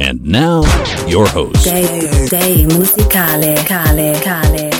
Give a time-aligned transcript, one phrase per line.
[0.00, 0.62] And now,
[1.08, 1.66] your host.
[2.68, 4.78] Musicale, Cale, Cale,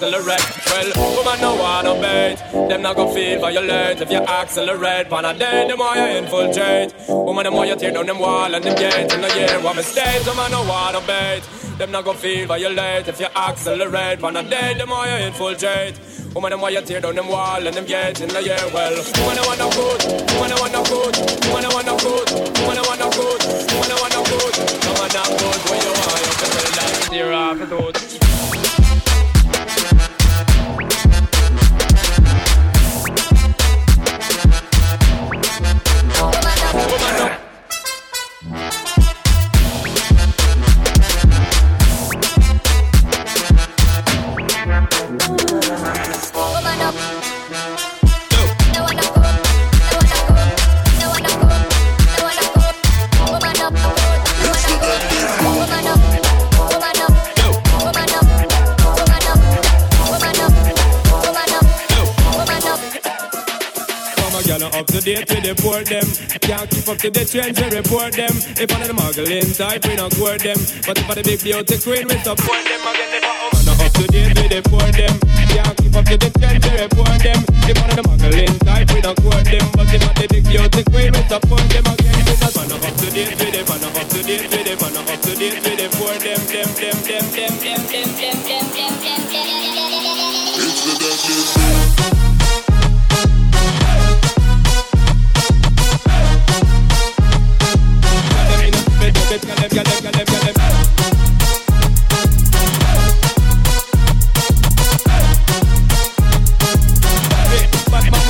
[0.00, 0.48] accelerate.
[0.66, 2.36] Well, woman no wanna bait,
[2.68, 5.10] them not gon' feel violent if you accelerate.
[5.10, 6.94] Pan a day, them why you infiltrate.
[7.08, 9.60] Woman them why you tear down them wall and them gate in the year.
[9.60, 11.42] What mistakes, woman no wanna bait,
[11.76, 14.20] them not gon' feel violent if you accelerate.
[14.20, 16.00] Pan a day, them why you infiltrate.
[16.34, 18.64] Woman them why you tear down them wall and them gate in the year.
[18.72, 20.00] Well, woman no good,
[20.40, 21.14] woman no good,
[21.52, 22.28] woman no good, woman no good,
[22.64, 23.40] woman no good,
[24.88, 25.60] woman not good.
[25.68, 28.29] When you want, you tell them tear off the throat.
[65.60, 66.04] Poor them.
[66.40, 68.32] Can't keep up to the trends, we report them.
[68.56, 70.58] If one of the muggling type, we not court them.
[70.88, 72.80] But if I the big beauty queen, we support them.
[72.80, 74.60] Again, the man up to date with the
[74.96, 75.14] them.
[75.52, 77.40] Can't keep up to the trends, we report them.
[77.68, 79.66] If one of the muggling type, we not court them.
[79.76, 81.84] But if I the big beauty queen, we support them.
[81.86, 84.96] Again, the man up to date with the man up to date with the man
[84.96, 88.94] up to date the poor them, them, them, them, them, them, them, them, them, them,
[89.00, 89.39] them, them.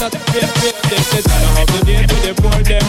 [0.00, 1.04] not fear, fear them.
[1.04, 2.84] To the here to deport them.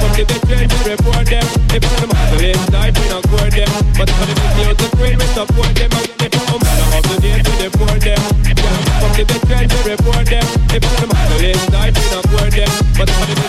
[0.00, 1.46] Come to the train to report them.
[1.72, 3.70] If I'm hustle here, Life we not court them.
[3.96, 4.86] But for the video to
[5.16, 5.90] we support them.
[5.96, 8.20] I have hustle here to deport them.
[9.00, 10.46] Come to the train to report them.
[10.76, 12.72] If I'm hustle here, Life we not court them.
[13.00, 13.45] But for the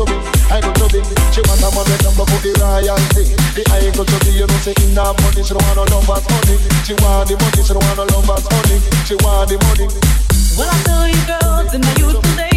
[0.00, 1.00] Chubby chubby, I go chubby.
[1.28, 3.36] She want a man with number for the royalty.
[3.52, 6.24] The I go chubby, you know say in that money, she don't want no numbers
[6.24, 6.56] honey.
[6.88, 8.80] She want the money, she don't want no numbers honey.
[9.04, 9.92] She want the money.
[10.56, 12.49] Well, I tell you, girls, in my youthful days,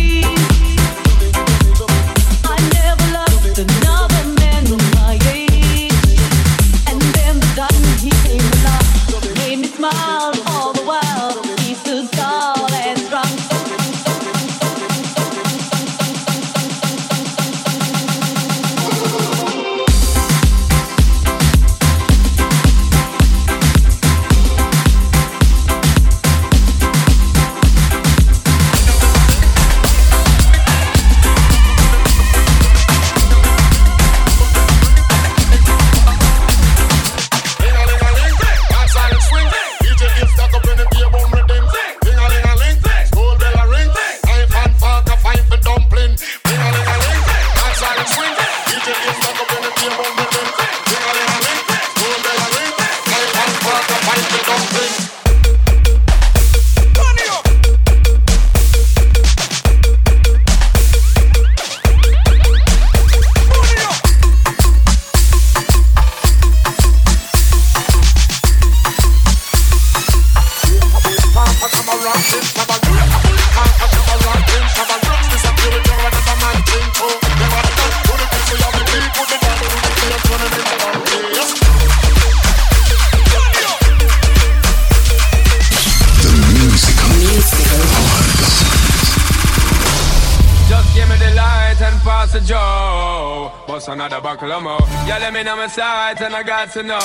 [96.13, 96.99] my sights and I got to know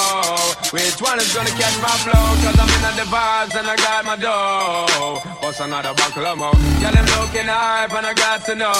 [0.72, 2.26] which one is gonna catch my flow.
[2.42, 5.22] Cause I'm in the vibes and I got my dough.
[5.40, 6.52] Bust another buckle of more.
[6.80, 8.72] Yeah, them looking hype and I got to know.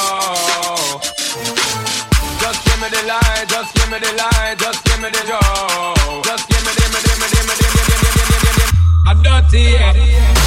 [2.40, 6.23] Just give me the light, just give me the light, just give me the Joe.
[6.23, 8.28] Just give me, give me, give me, give me, give me, give me, give me,
[8.28, 9.11] give me, give me.
[9.11, 10.38] A dirty, yeah.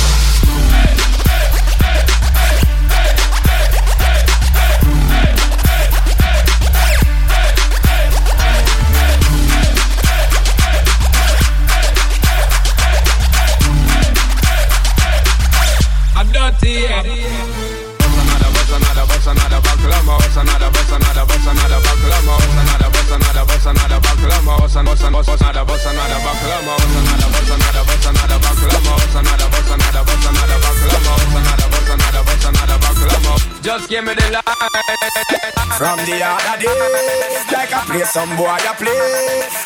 [35.81, 38.93] From the other day, like I play some boy I play.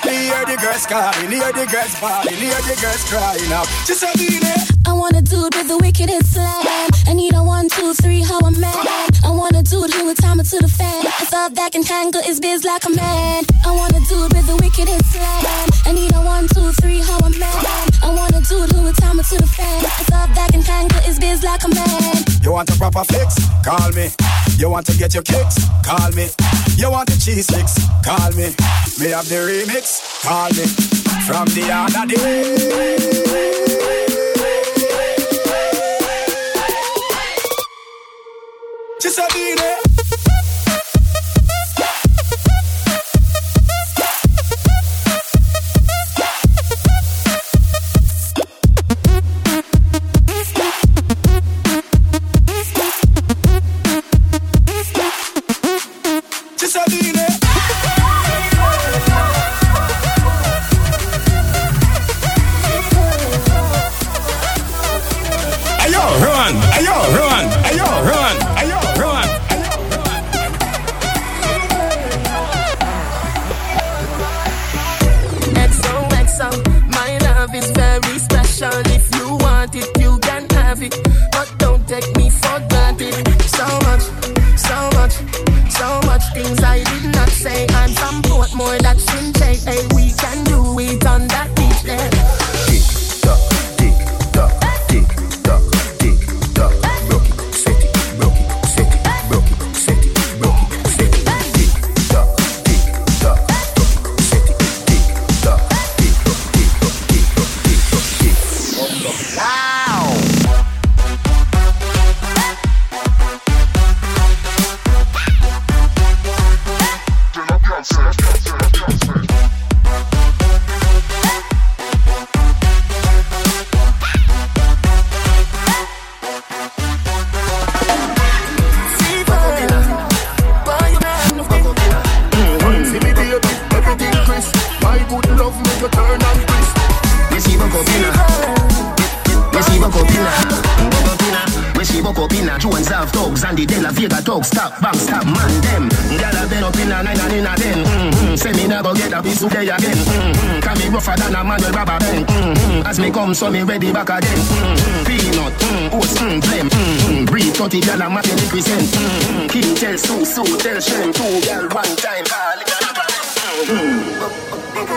[0.07, 3.67] Hear the girls calling, hear the girls falling, hear the girls crying out.
[3.83, 4.63] Just a minute.
[4.87, 6.87] I want a dude with the wickedest slam.
[7.03, 8.87] I need a one, two, three, how a man.
[9.27, 11.03] I want a dude who would time it to the fan.
[11.03, 13.43] I thought that can handle his biz like a man.
[13.67, 15.67] I want a dude with the wickedest slam.
[15.83, 17.59] I need a one, two, three, how a man.
[17.99, 19.83] I want a dude who would time it to the fan.
[19.83, 22.23] I thought that can handle his biz like a man.
[22.39, 23.35] You want a proper fix?
[23.67, 24.15] Call me.
[24.57, 25.57] You want to get your kicks?
[25.83, 26.27] Call me.
[26.77, 27.75] You want the cheese sticks?
[28.05, 28.55] Call me.
[28.99, 30.23] Me have the remix?
[30.23, 30.65] Call me.
[31.27, 33.35] From the other day.
[39.01, 39.27] Just a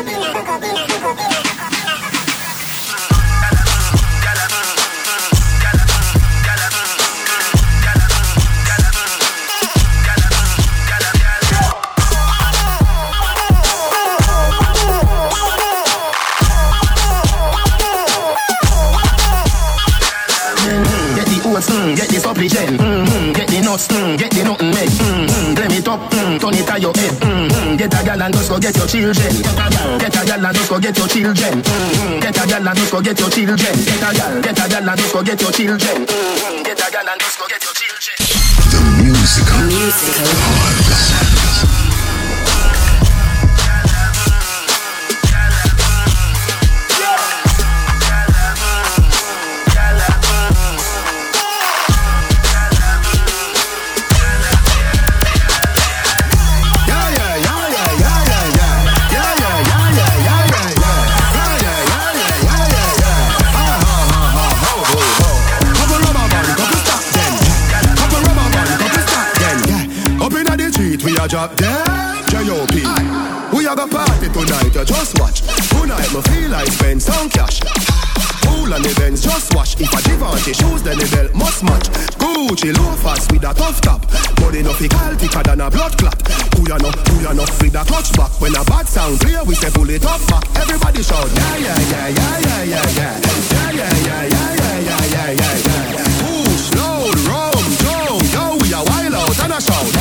[0.09, 1.58] Copina, copina, copina.
[27.79, 29.35] Get a gal and just go get your children,
[30.03, 30.45] get a gal.
[30.45, 31.63] And just go get your children,
[32.21, 34.89] get a gal and just go get your children, get a gal, get a gal
[34.89, 36.05] and just go get your children,
[36.67, 38.17] get a gal and just go get your children.
[38.69, 40.88] The musical, musical
[71.29, 72.85] a drop dead J.O.P.
[73.57, 77.61] We a go party tonight, you just watch Tonight me feel like spend some cash
[78.69, 81.89] on the Benz, just wash If a Givenchy shoes, then the belt must match
[82.21, 84.05] Gucci loafers with a tough top
[84.37, 86.21] Body no call thicker than a blood clot
[86.57, 89.43] Who ya know, who ya know, with a clutch back When a bad sound clear,
[89.45, 93.15] we say pull it up back Everybody shout, yeah, yeah, yeah, yeah, yeah, yeah, yeah
[93.19, 98.69] Yeah, yeah, yeah, yeah, yeah, yeah, yeah, yeah, yeah Push, load, rum, jump, yo, we
[98.77, 99.98] a wild out and a shout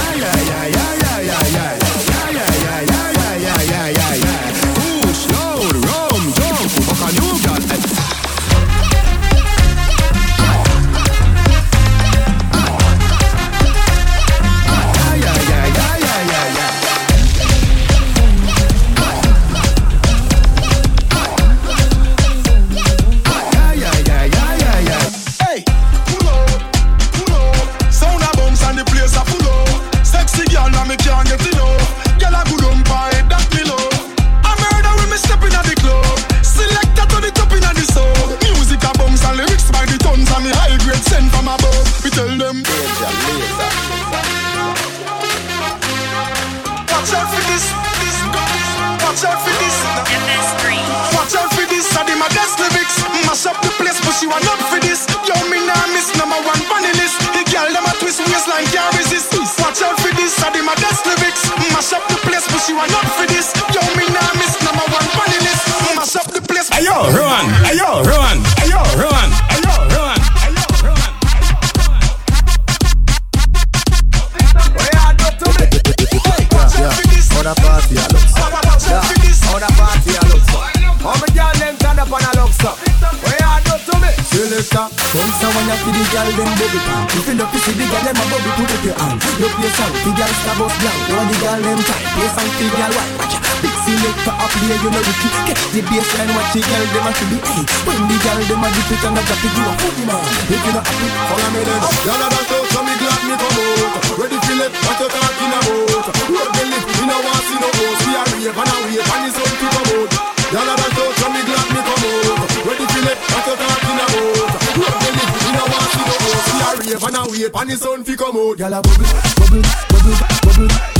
[96.07, 98.91] Baseline, watch the girl them a to be Hey, when the girl them a dip
[98.95, 101.61] it and a drop it You a fool man, if you not happy, follow me
[101.67, 101.83] then.
[102.07, 104.15] Y'all are done so me glad me come out.
[104.15, 106.07] Ready for it, what you talking about.
[106.31, 109.03] Road the lip, me no want see no ghost We a rave and a wave
[109.03, 110.11] and the sun to come out
[110.47, 112.55] Y'all are done so me glad me come out.
[112.63, 114.63] Ready for it, what you talking about.
[114.79, 117.51] Road the lip, me no want see no ghost We a rave and a wave
[117.51, 120.15] and the sun to come out Y'all a bubble, bubble, bubble,
[120.47, 120.96] bubble,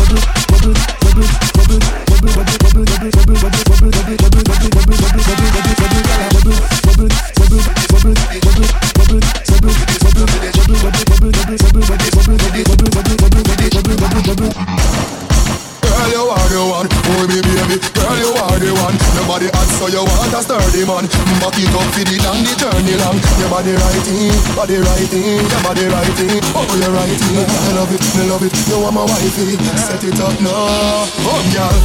[23.68, 26.40] body righting, body righting, your body righting.
[26.56, 27.44] Oh, you're righting.
[27.44, 28.56] I love it, I love it.
[28.64, 29.60] You are my wifey.
[29.76, 31.76] Set it up now, oh girl.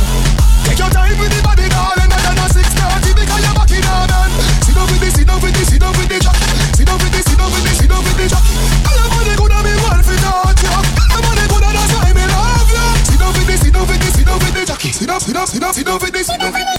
[0.63, 2.07] Take your time with the body, darling.
[2.07, 4.31] Not than a six thirty because you're back in on.
[4.63, 6.23] Sit down with this, sit down with this, sit down with this.
[6.79, 8.31] Sit down with this, sit down with this, sit down with this.
[8.31, 10.79] All your body coulda be one for that, yeah.
[10.79, 12.87] All your body coulda that's why me love you.
[13.11, 14.71] Sit down with this, sit down with this, sit down with this.
[14.71, 16.72] Sit down, sit down, sit down, sit down with this, sit down with this.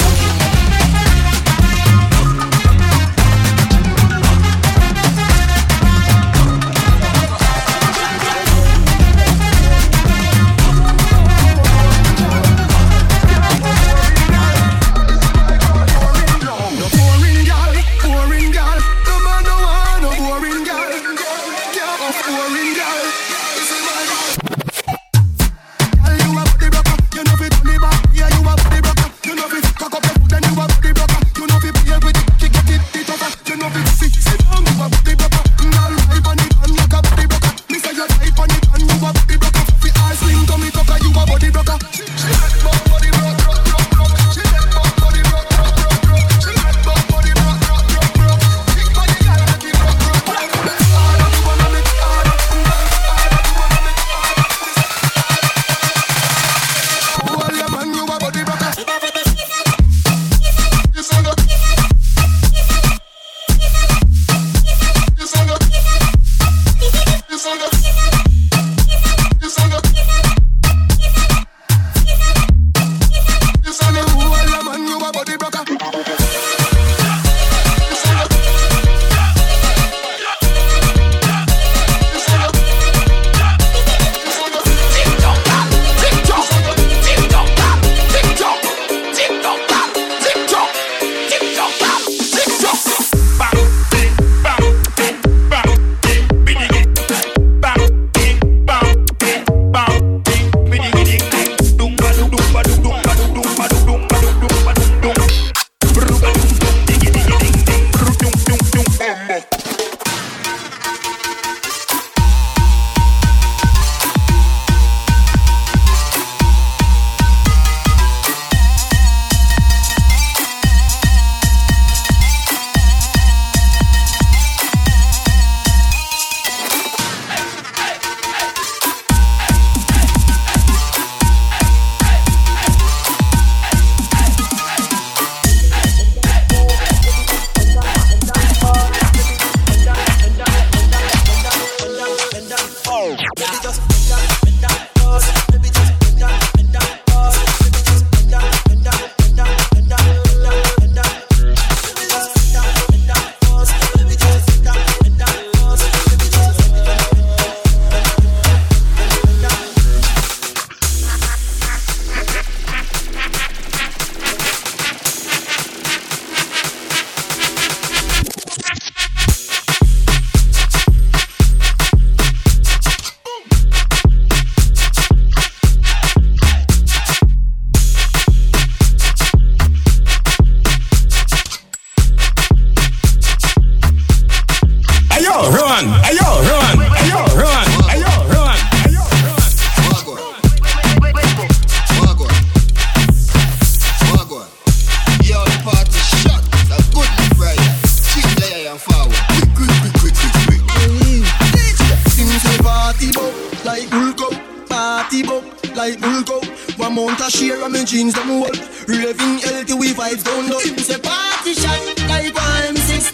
[207.13, 208.57] Mount a share my jeans them hold.
[208.89, 210.57] Raving healthy we vibes down low.
[210.57, 211.77] Him say party shot
[212.09, 213.13] like one M16.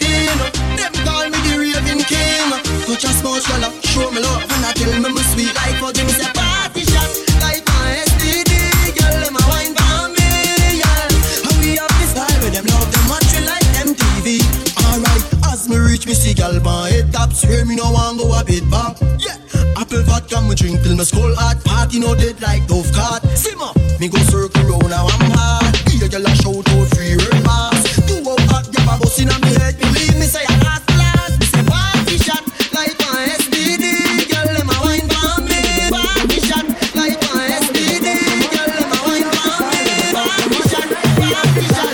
[0.80, 2.48] Them call me the raving king.
[2.88, 5.92] Touch a small swallow, show me love and I tell me my sweet like for
[5.92, 7.12] Him say party shot
[7.44, 8.96] like my STD.
[8.96, 11.52] Girl, them a wine for me, yeah.
[11.52, 14.40] And we have this style with them love them watch we like them TV.
[14.80, 18.32] Alright, as me reach me see gal my head top swear me no want go
[18.32, 18.96] a bit back.
[19.20, 19.36] Yeah,
[19.76, 21.60] apple vodka me drink till my skull hot.
[21.68, 23.28] Party no dead like Dove card.
[23.36, 25.76] Simmer, me go circle round now I'm hard.
[25.90, 27.84] Hear gal a shout out free word pass.
[28.08, 29.78] Two out hot, get a bus inna me head.
[29.78, 31.40] Believe me say I last last.
[31.40, 34.24] Me say party shot like my STD.
[34.32, 35.92] Girl them a wine for me.
[35.92, 38.08] Party shot like my STD.
[38.56, 39.84] Girl them a wine for me.
[40.16, 40.88] Party shot,
[41.20, 41.92] party shot,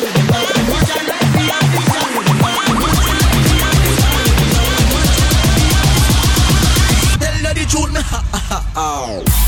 [7.42, 8.60] her truth, ha ha.
[8.76, 9.45] ha.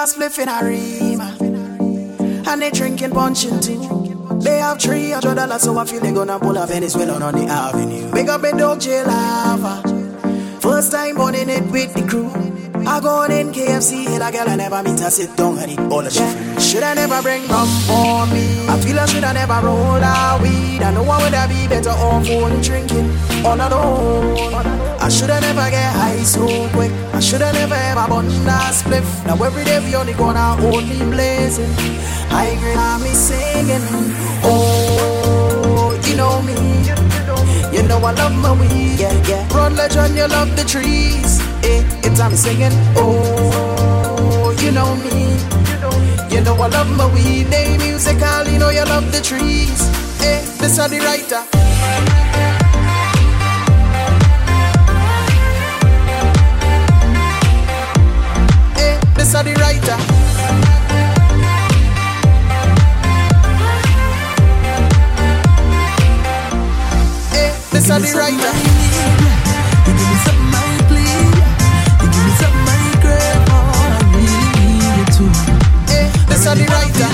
[0.00, 1.20] A spliff in a ream.
[2.46, 3.76] And they drinking punching tea.
[4.42, 8.10] They have 300 dollars, so I feel they gonna pull a Venezuela on the avenue.
[8.10, 9.82] Big up in dog jail lava.
[10.60, 12.30] First time burning it with the crew.
[12.86, 15.70] I go on in KFC, hit a girl I never meet her sit down and
[15.70, 16.49] eat all the shit.
[16.70, 18.46] Should I never bring rum for me?
[18.68, 20.80] I feel I should I never roll a weed.
[20.80, 23.10] I know I would have be better off only drinking
[23.44, 24.66] on all alone.
[25.02, 26.92] I should have never get high so quick.
[27.12, 29.26] I should have never ever bun a spliff.
[29.26, 31.74] Now every day we only gonna only blazing.
[32.30, 33.82] High grade, I'm me singing.
[34.44, 36.54] Oh, you know me.
[37.76, 39.56] You know I love my weed, yeah, yeah.
[39.56, 41.40] Run legend, you love the trees.
[41.64, 42.70] Eh, it's I'm singing.
[42.94, 45.59] Oh, you know me.
[46.30, 47.48] You know I love my weed.
[47.48, 49.80] They musical, you know you love the trees.
[50.22, 51.42] Eh, this are the writer.
[58.78, 59.96] Eh, this are the writer.
[67.34, 68.69] Eh, this are the writer.
[76.50, 77.10] Are the writer.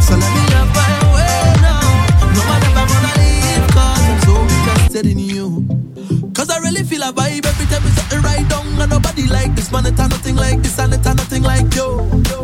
[0.00, 1.84] So let me love my way now.
[2.32, 2.40] No
[2.88, 5.66] gonna leave, cause I'm so interested in you.
[6.32, 8.80] Cause I really feel a vibe every time we the right down.
[8.80, 9.84] And nobody like this, man.
[9.84, 12.35] It's nothing like this, and it's nothing like you.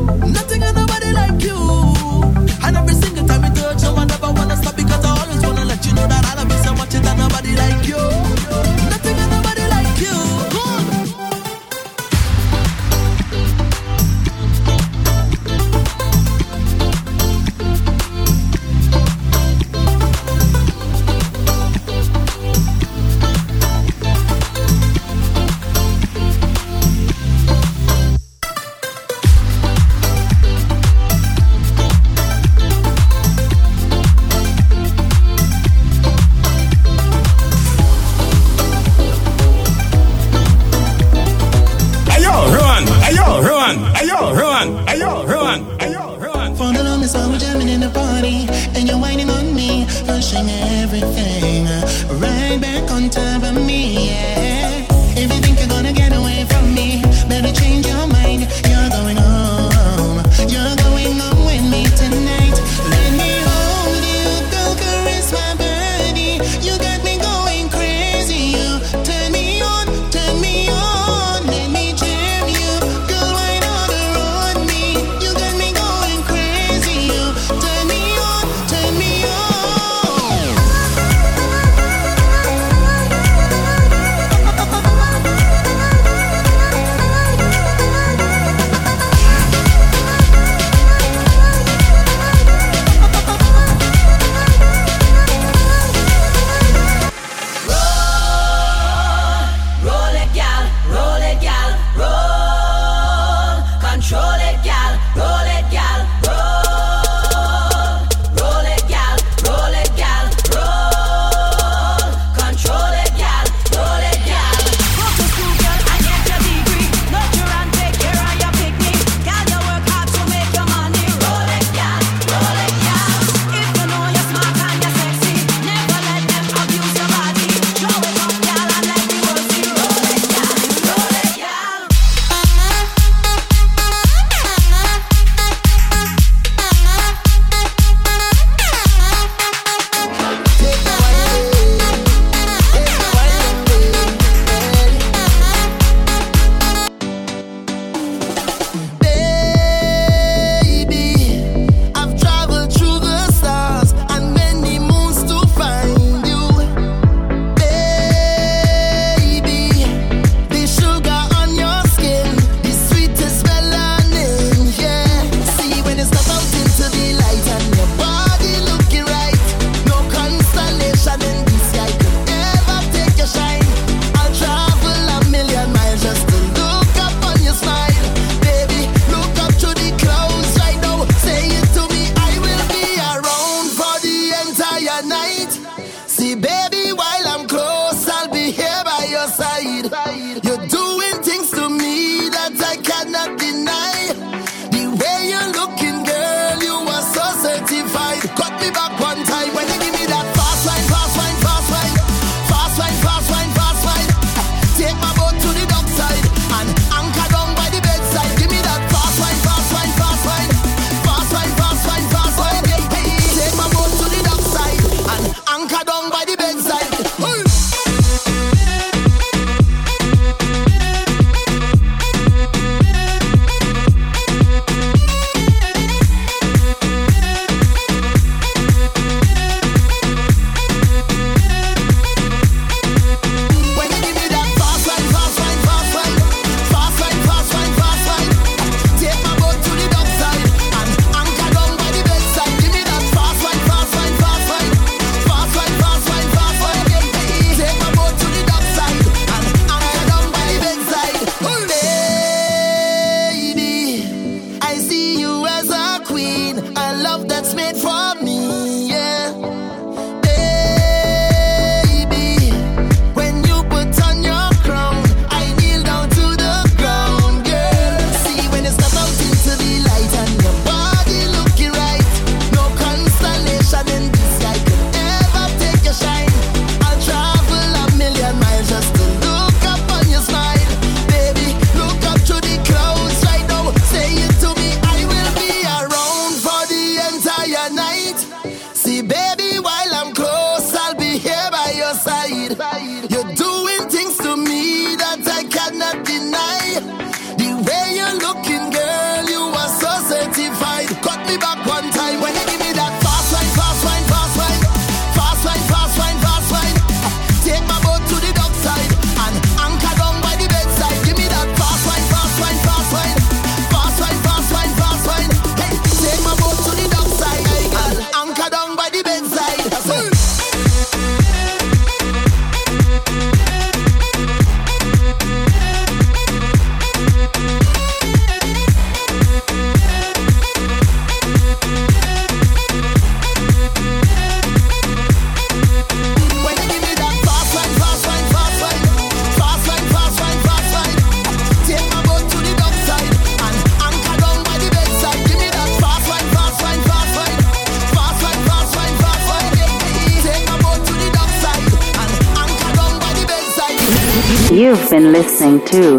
[354.93, 355.97] Been listening to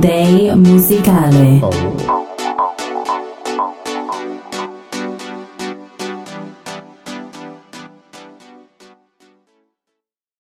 [0.00, 1.60] Day Musicale.
[1.62, 2.07] Oh.